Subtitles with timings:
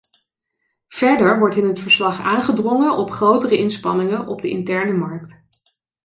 [0.87, 5.41] Verder wordt in het verslag aangedrongen op grotere inspanningen op de interne markt.